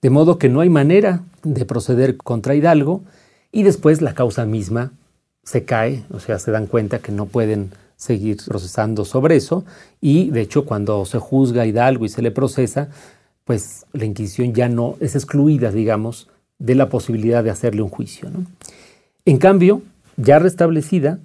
[0.00, 3.02] De modo que no hay manera de proceder contra Hidalgo
[3.50, 4.92] y después la causa misma
[5.42, 9.64] se cae, o sea, se dan cuenta que no pueden seguir procesando sobre eso
[10.00, 12.88] y de hecho cuando se juzga a Hidalgo y se le procesa,
[13.44, 18.28] pues la Inquisición ya no es excluida, digamos, de la posibilidad de hacerle un juicio.
[19.24, 19.82] En cambio,
[20.16, 21.18] ya restablecida,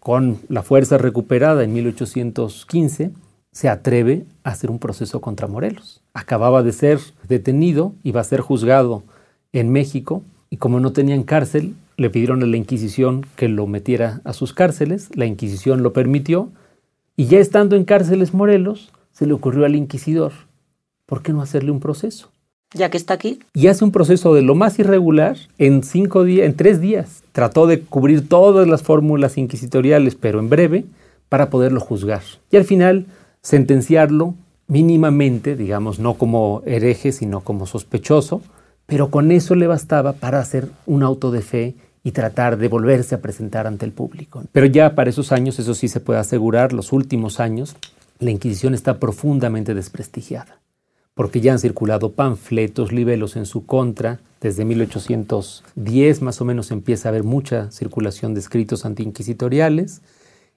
[0.00, 3.12] con la fuerza recuperada en 1815,
[3.52, 6.02] se atreve a hacer un proceso contra Morelos.
[6.14, 6.98] Acababa de ser
[7.28, 9.04] detenido, iba a ser juzgado
[9.52, 14.20] en México y como no tenían cárcel, le pidieron a la Inquisición que lo metiera
[14.24, 16.50] a sus cárceles, la Inquisición lo permitió
[17.14, 20.32] y ya estando en cárceles Morelos, se le ocurrió al inquisidor,
[21.06, 22.32] ¿por qué no hacerle un proceso?
[22.74, 23.40] Ya que está aquí.
[23.54, 27.22] Y hace un proceso de lo más irregular en cinco días, en tres días.
[27.32, 30.84] Trató de cubrir todas las fórmulas inquisitoriales, pero en breve,
[31.28, 32.22] para poderlo juzgar.
[32.50, 33.06] Y al final
[33.42, 34.34] sentenciarlo
[34.68, 38.40] mínimamente, digamos, no como hereje, sino como sospechoso,
[38.86, 43.14] pero con eso le bastaba para hacer un auto de fe y tratar de volverse
[43.14, 44.42] a presentar ante el público.
[44.50, 47.76] Pero ya para esos años, eso sí se puede asegurar, los últimos años,
[48.18, 50.58] la Inquisición está profundamente desprestigiada,
[51.14, 57.08] porque ya han circulado panfletos, libelos en su contra, desde 1810 más o menos empieza
[57.08, 60.02] a haber mucha circulación de escritos antiinquisitoriales,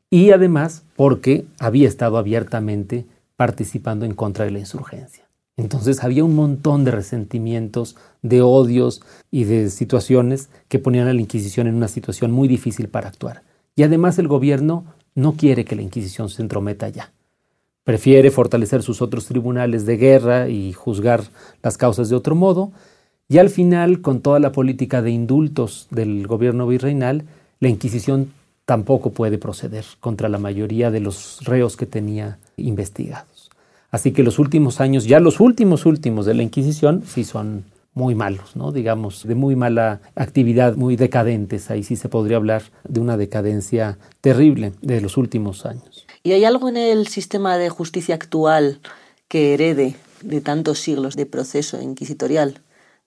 [0.09, 5.25] y además porque había estado abiertamente participando en contra de la insurgencia.
[5.57, 11.21] Entonces había un montón de resentimientos, de odios y de situaciones que ponían a la
[11.21, 13.43] Inquisición en una situación muy difícil para actuar.
[13.75, 17.13] Y además el gobierno no quiere que la Inquisición se entrometa ya.
[17.85, 21.21] Prefiere fortalecer sus otros tribunales de guerra y juzgar
[21.63, 22.71] las causas de otro modo.
[23.29, 27.25] Y al final, con toda la política de indultos del gobierno virreinal,
[27.59, 28.33] la Inquisición
[28.65, 33.51] tampoco puede proceder contra la mayoría de los reos que tenía investigados.
[33.91, 38.13] Así que los últimos años, ya los últimos últimos de la Inquisición, sí son muy
[38.13, 38.71] malos, ¿no?
[38.71, 41.71] digamos, de muy mala actividad, muy decadentes.
[41.71, 46.05] Ahí sí se podría hablar de una decadencia terrible de los últimos años.
[46.21, 48.81] ¿Y hay algo en el sistema de justicia actual
[49.29, 52.61] que herede de tantos siglos de proceso inquisitorial?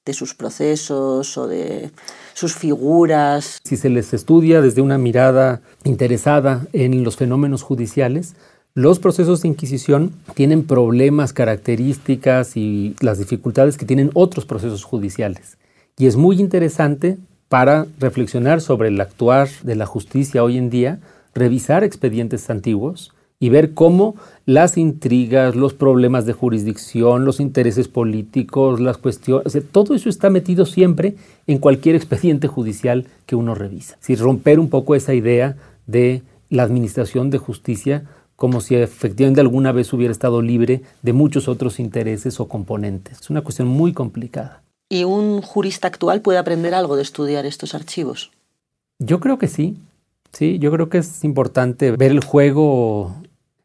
[0.06, 1.90] de sus procesos o de
[2.32, 3.60] sus figuras.
[3.62, 8.34] Si se les estudia desde una mirada interesada en los fenómenos judiciales,
[8.78, 15.58] los procesos de Inquisición tienen problemas, características y las dificultades que tienen otros procesos judiciales.
[15.98, 21.00] Y es muy interesante para reflexionar sobre el actuar de la justicia hoy en día,
[21.34, 24.14] revisar expedientes antiguos y ver cómo
[24.46, 30.66] las intrigas, los problemas de jurisdicción, los intereses políticos, las cuestiones, todo eso está metido
[30.66, 31.16] siempre
[31.48, 33.96] en cualquier expediente judicial que uno revisa.
[33.98, 35.56] Si romper un poco esa idea
[35.88, 38.04] de la administración de justicia
[38.38, 43.20] como si efectivamente alguna vez hubiera estado libre de muchos otros intereses o componentes.
[43.20, 44.62] Es una cuestión muy complicada.
[44.88, 48.30] ¿Y un jurista actual puede aprender algo de estudiar estos archivos?
[48.98, 49.76] Yo creo que sí.
[50.32, 53.14] Sí, yo creo que es importante ver el juego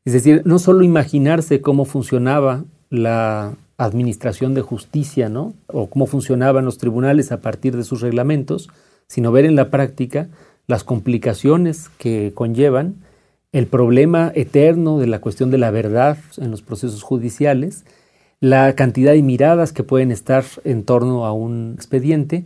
[0.05, 5.53] es decir, no solo imaginarse cómo funcionaba la administración de justicia, ¿no?
[5.67, 8.69] O cómo funcionaban los tribunales a partir de sus reglamentos,
[9.07, 10.27] sino ver en la práctica
[10.67, 12.95] las complicaciones que conllevan
[13.54, 17.86] el problema eterno de la cuestión de la verdad en los procesos judiciales,
[18.42, 22.44] la cantidad de miradas que pueden estar en torno a un expediente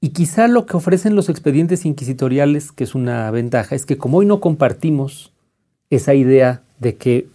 [0.00, 4.18] y quizá lo que ofrecen los expedientes inquisitoriales, que es una ventaja, es que como
[4.18, 5.32] hoy no compartimos
[5.90, 7.26] esa idea de que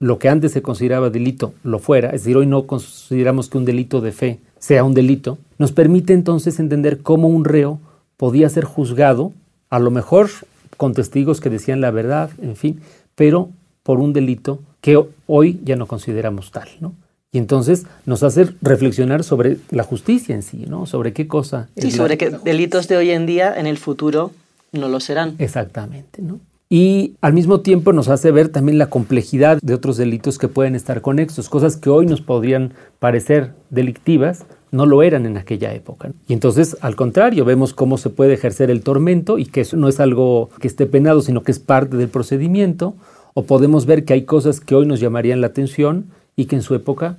[0.00, 3.64] lo que antes se consideraba delito lo fuera, es decir, hoy no consideramos que un
[3.64, 7.78] delito de fe sea un delito, nos permite entonces entender cómo un reo
[8.16, 9.32] podía ser juzgado,
[9.70, 10.28] a lo mejor
[10.76, 12.80] con testigos que decían la verdad, en fin,
[13.14, 13.50] pero
[13.82, 16.94] por un delito que hoy ya no consideramos tal, ¿no?
[17.32, 20.86] Y entonces nos hace reflexionar sobre la justicia en sí, ¿no?
[20.86, 21.68] Sobre qué cosa.
[21.76, 24.30] Sí, sobre qué delitos de hoy en día en el futuro
[24.72, 25.34] no lo serán.
[25.38, 26.38] Exactamente, ¿no?
[26.74, 30.74] y al mismo tiempo nos hace ver también la complejidad de otros delitos que pueden
[30.74, 36.10] estar conexos, cosas que hoy nos podrían parecer delictivas, no lo eran en aquella época.
[36.26, 39.88] Y entonces, al contrario, vemos cómo se puede ejercer el tormento y que eso no
[39.88, 42.94] es algo que esté penado, sino que es parte del procedimiento,
[43.34, 46.06] o podemos ver que hay cosas que hoy nos llamarían la atención
[46.36, 47.18] y que en su época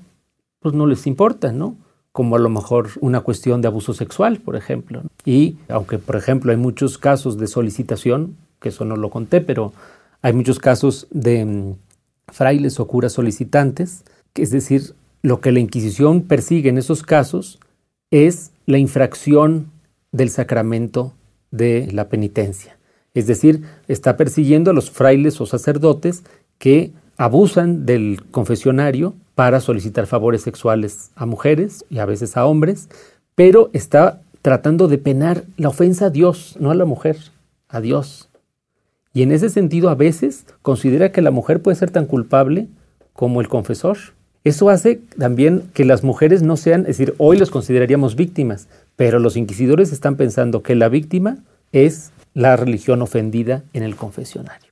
[0.59, 1.75] pues no les importan, ¿no?
[2.11, 5.01] como a lo mejor una cuestión de abuso sexual, por ejemplo.
[5.25, 9.73] Y aunque, por ejemplo, hay muchos casos de solicitación, que eso no lo conté, pero
[10.21, 11.75] hay muchos casos de mm,
[12.29, 14.95] frailes o curas solicitantes, que es decir,
[15.25, 17.59] lo que la Inquisición persigue en esos casos
[18.11, 19.71] es la infracción
[20.11, 21.13] del sacramento
[21.51, 22.77] de la penitencia.
[23.13, 26.23] Es decir, está persiguiendo a los frailes o sacerdotes
[26.57, 32.87] que abusan del confesionario para solicitar favores sexuales a mujeres y a veces a hombres,
[33.33, 37.17] pero está tratando de penar la ofensa a Dios, no a la mujer,
[37.67, 38.29] a Dios.
[39.13, 42.67] Y en ese sentido a veces considera que la mujer puede ser tan culpable
[43.13, 43.97] como el confesor.
[44.45, 49.17] Eso hace también que las mujeres no sean, es decir, hoy los consideraríamos víctimas, pero
[49.17, 51.39] los inquisidores están pensando que la víctima
[51.71, 54.69] es la religión ofendida en el confesionario.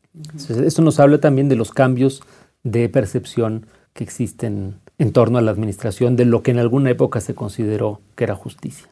[0.47, 2.21] Esto nos habla también de los cambios
[2.61, 7.19] de percepción que existen en torno a la administración de lo que en alguna época
[7.19, 8.87] se consideró que era justicia.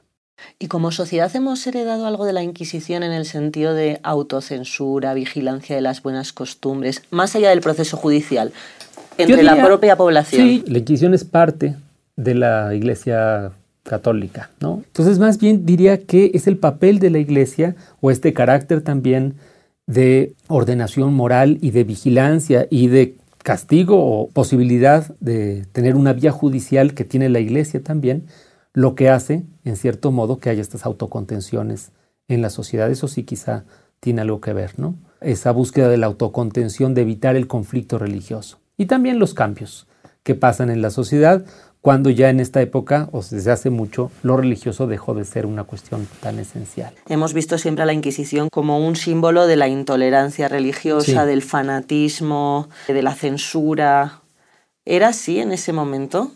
[0.58, 5.76] ¿Y como sociedad hemos heredado algo de la Inquisición en el sentido de autocensura, vigilancia
[5.76, 8.52] de las buenas costumbres, más allá del proceso judicial,
[9.18, 10.42] entre la propia población?
[10.42, 11.76] Sí, la Inquisición es parte
[12.16, 13.52] de la Iglesia
[13.84, 14.84] católica, ¿no?
[14.86, 19.36] Entonces, más bien diría que es el papel de la Iglesia o este carácter también
[19.88, 26.32] de ordenación moral y de vigilancia y de castigo o posibilidad de tener una vía
[26.32, 28.28] judicial que tiene la Iglesia también,
[28.74, 31.92] lo que hace, en cierto modo, que haya estas autocontenciones
[32.28, 32.90] en la sociedad.
[32.90, 33.66] Eso sí quizá
[34.00, 34.96] tiene algo que ver, ¿no?
[35.20, 38.61] Esa búsqueda de la autocontención, de evitar el conflicto religioso.
[38.82, 39.86] Y también los cambios
[40.24, 41.46] que pasan en la sociedad,
[41.82, 45.66] cuando ya en esta época, o desde hace mucho, lo religioso dejó de ser una
[45.66, 46.92] cuestión tan esencial.
[47.08, 52.70] Hemos visto siempre a la Inquisición como un símbolo de la intolerancia religiosa, del fanatismo,
[52.88, 54.22] de la censura.
[54.84, 56.32] ¿Era así en ese momento?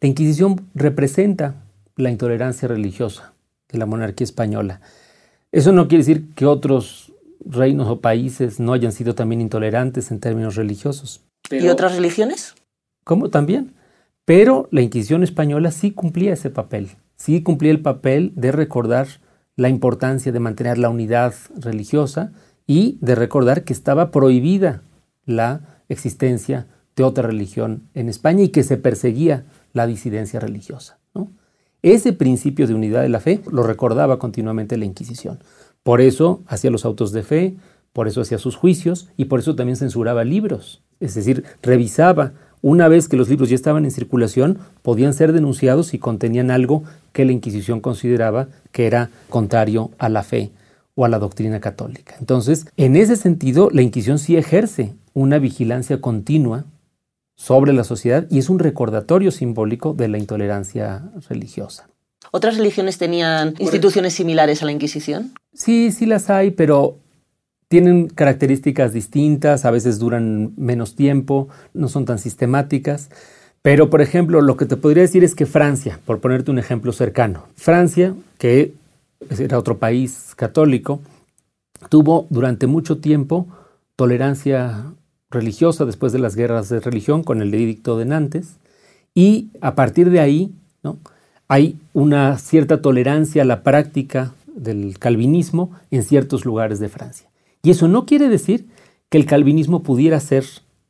[0.00, 1.56] La Inquisición representa
[1.96, 3.32] la intolerancia religiosa
[3.72, 4.80] de la monarquía española.
[5.50, 7.12] Eso no quiere decir que otros
[7.44, 11.22] reinos o países no hayan sido también intolerantes en términos religiosos.
[11.50, 12.54] ¿Y otras religiones?
[13.04, 13.74] ¿Cómo también?
[14.24, 19.08] Pero la Inquisición española sí cumplía ese papel, sí cumplía el papel de recordar
[19.56, 22.32] la importancia de mantener la unidad religiosa
[22.66, 24.82] y de recordar que estaba prohibida
[25.24, 30.98] la existencia de otra religión en España y que se perseguía la disidencia religiosa.
[31.82, 35.38] Ese principio de unidad de la fe lo recordaba continuamente la Inquisición.
[35.82, 37.56] Por eso hacía los autos de fe,
[37.92, 40.82] por eso hacía sus juicios y por eso también censuraba libros.
[41.00, 45.88] Es decir, revisaba una vez que los libros ya estaban en circulación, podían ser denunciados
[45.88, 46.82] si contenían algo
[47.12, 50.50] que la Inquisición consideraba que era contrario a la fe
[50.94, 52.16] o a la doctrina católica.
[52.18, 56.64] Entonces, en ese sentido, la Inquisición sí ejerce una vigilancia continua
[57.36, 61.88] sobre la sociedad y es un recordatorio simbólico de la intolerancia religiosa.
[62.32, 65.32] ¿Otras religiones tenían instituciones similares a la Inquisición?
[65.54, 66.98] Sí, sí las hay, pero
[67.68, 73.10] tienen características distintas, a veces duran menos tiempo, no son tan sistemáticas.
[73.62, 76.92] Pero, por ejemplo, lo que te podría decir es que Francia, por ponerte un ejemplo
[76.92, 78.72] cercano, Francia, que
[79.38, 81.00] era otro país católico,
[81.90, 83.46] tuvo durante mucho tiempo
[83.96, 84.84] tolerancia
[85.30, 88.56] religiosa después de las guerras de religión con el edicto de Nantes,
[89.14, 90.52] y a partir de ahí
[90.82, 90.98] ¿no?
[91.48, 97.27] hay una cierta tolerancia a la práctica del calvinismo en ciertos lugares de Francia.
[97.68, 98.66] Y eso no quiere decir
[99.10, 100.46] que el calvinismo pudiera ser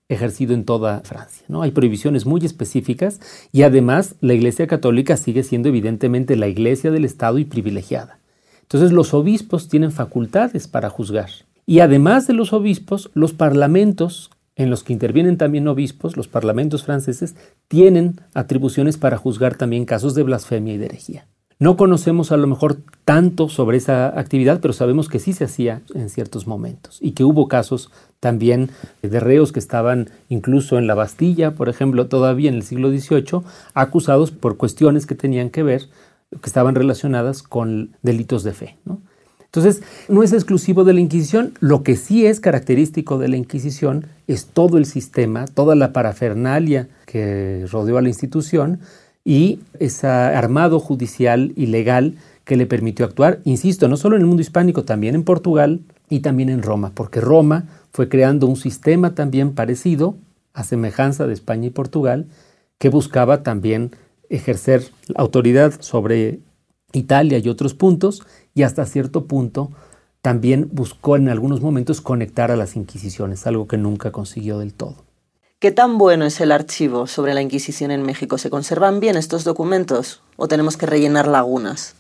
[0.09, 1.45] ejercido en toda Francia.
[1.49, 1.63] ¿no?
[1.63, 3.19] Hay prohibiciones muy específicas
[3.51, 8.21] y además la Iglesia Católica sigue siendo evidentemente la Iglesia del Estado y privilegiada.
[8.63, 11.31] Entonces los obispos tienen facultades para juzgar.
[11.67, 16.85] Y además de los obispos, los parlamentos en los que intervienen también obispos, los parlamentos
[16.85, 17.35] franceses,
[17.67, 21.27] tienen atribuciones para juzgar también casos de blasfemia y de herejía.
[21.61, 25.83] No conocemos a lo mejor tanto sobre esa actividad, pero sabemos que sí se hacía
[25.93, 27.91] en ciertos momentos y que hubo casos
[28.21, 28.71] también
[29.03, 33.43] de reos que estaban incluso en la Bastilla, por ejemplo, todavía en el siglo XVIII,
[33.75, 35.83] acusados por cuestiones que tenían que ver,
[36.31, 38.77] que estaban relacionadas con delitos de fe.
[39.45, 44.07] Entonces, no es exclusivo de la Inquisición, lo que sí es característico de la Inquisición
[44.29, 48.81] es todo el sistema, toda la parafernalia que rodeó a la institución,
[49.29, 52.15] y ese armado judicial y legal
[52.47, 56.21] que le permitió actuar, insisto, no solo en el mundo hispánico, también en Portugal y
[56.21, 60.17] también en Roma, porque Roma fue creando un sistema también parecido,
[60.55, 62.29] a semejanza de España y Portugal,
[62.79, 63.91] que buscaba también
[64.31, 66.41] ejercer autoridad sobre
[66.95, 68.23] Italia y otros puntos,
[68.55, 69.73] y hasta cierto punto
[70.23, 75.08] también buscó en algunos momentos conectar a las inquisiciones, algo que nunca consiguió del todo.
[75.61, 78.39] ¿Qué tan bueno es el archivo sobre la Inquisición en México?
[78.39, 81.97] ¿Se conservan bien estos documentos o tenemos que rellenar lagunas?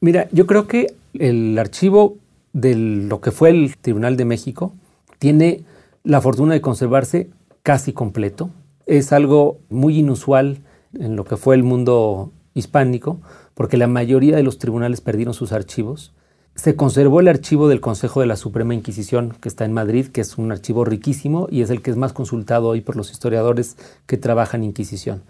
[0.00, 2.16] Mira, yo creo que el archivo
[2.54, 4.72] de lo que fue el Tribunal de México
[5.18, 5.62] tiene
[6.04, 7.28] la fortuna de conservarse
[7.62, 8.48] casi completo.
[8.86, 10.62] Es algo muy inusual
[10.98, 13.20] en lo que fue el mundo hispánico,
[13.52, 16.14] porque la mayoría de los tribunales perdieron sus archivos
[16.54, 20.20] se conservó el archivo del Consejo de la Suprema Inquisición, que está en Madrid, que
[20.20, 23.76] es un archivo riquísimo y es el que es más consultado hoy por los historiadores
[24.06, 25.22] que trabajan Inquisición.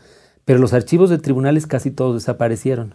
[0.45, 2.95] Pero los archivos de tribunales casi todos desaparecieron.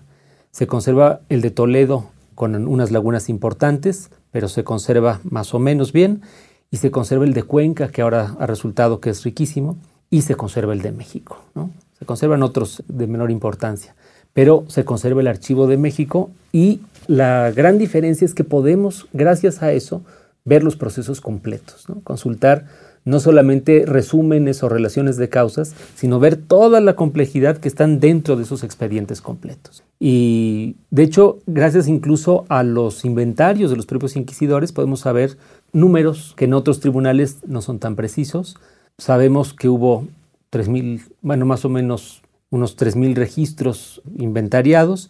[0.51, 5.93] Se conserva el de Toledo con unas lagunas importantes, pero se conserva más o menos
[5.93, 6.21] bien,
[6.69, 9.77] y se conserva el de Cuenca, que ahora ha resultado que es riquísimo,
[10.09, 11.41] y se conserva el de México.
[11.55, 11.71] ¿no?
[11.97, 13.95] Se conservan otros de menor importancia
[14.37, 19.63] pero se conserva el archivo de México y la gran diferencia es que podemos, gracias
[19.63, 20.03] a eso,
[20.45, 22.65] ver los procesos completos, consultar
[23.03, 28.35] no solamente resúmenes o relaciones de causas, sino ver toda la complejidad que están dentro
[28.35, 29.83] de esos expedientes completos.
[29.99, 35.35] Y de hecho, gracias incluso a los inventarios de los propios inquisidores, podemos saber
[35.73, 38.55] números que en otros tribunales no son tan precisos.
[38.99, 40.05] Sabemos que hubo
[40.51, 45.09] 3.000, bueno, más o menos unos 3.000 registros inventariados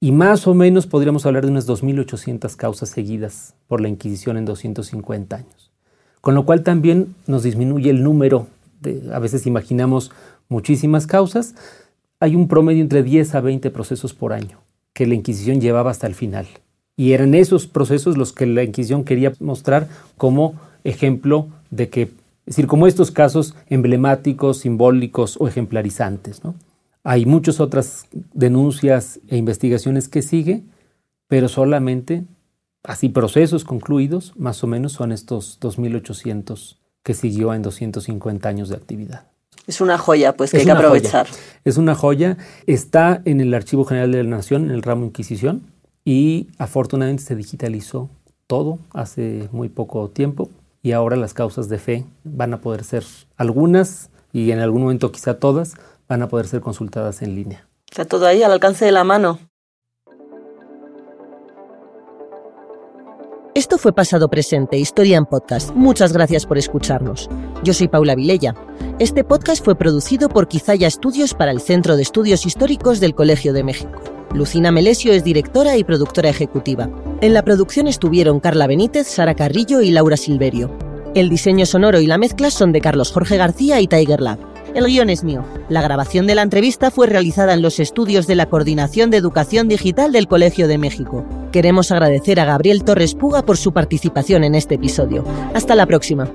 [0.00, 4.44] y más o menos podríamos hablar de unas 2.800 causas seguidas por la Inquisición en
[4.44, 5.68] 250 años
[6.20, 8.48] con lo cual también nos disminuye el número.
[8.80, 10.10] De, a veces imaginamos
[10.48, 11.54] muchísimas causas.
[12.20, 14.60] Hay un promedio entre 10 a 20 procesos por año
[14.92, 16.46] que la Inquisición llevaba hasta el final.
[16.96, 22.10] Y eran esos procesos los que la Inquisición quería mostrar como ejemplo de que, es
[22.56, 26.42] decir, como estos casos emblemáticos, simbólicos o ejemplarizantes.
[26.42, 26.56] ¿no?
[27.08, 30.64] Hay muchas otras denuncias e investigaciones que sigue,
[31.26, 32.24] pero solamente
[32.82, 38.76] así procesos concluidos, más o menos son estos 2.800 que siguió en 250 años de
[38.76, 39.26] actividad.
[39.66, 41.28] Es una joya, pues, que hay que aprovechar.
[41.64, 42.36] Es una joya.
[42.66, 45.62] Está en el Archivo General de la Nación, en el ramo Inquisición,
[46.04, 48.10] y afortunadamente se digitalizó
[48.46, 50.50] todo hace muy poco tiempo,
[50.82, 53.04] y ahora las causas de fe van a poder ser
[53.38, 55.74] algunas, y en algún momento quizá todas,
[56.08, 57.68] van a poder ser consultadas en línea.
[57.90, 59.38] Está todo ahí al alcance de la mano.
[63.54, 65.74] Esto fue Pasado Presente, Historia en Podcast.
[65.74, 67.28] Muchas gracias por escucharnos.
[67.64, 68.54] Yo soy Paula Vilella.
[69.00, 73.52] Este podcast fue producido por Quizaya Estudios para el Centro de Estudios Históricos del Colegio
[73.52, 74.00] de México.
[74.32, 76.88] Lucina Melesio es directora y productora ejecutiva.
[77.20, 80.70] En la producción estuvieron Carla Benítez, Sara Carrillo y Laura Silverio.
[81.16, 84.38] El diseño sonoro y la mezcla son de Carlos Jorge García y Tiger Lab.
[84.74, 85.44] El guion es mío.
[85.68, 89.68] La grabación de la entrevista fue realizada en los estudios de la Coordinación de Educación
[89.68, 91.24] Digital del Colegio de México.
[91.52, 95.24] Queremos agradecer a Gabriel Torres Puga por su participación en este episodio.
[95.54, 96.30] Hasta la próxima.